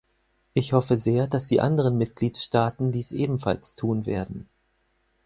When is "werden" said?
4.07-4.49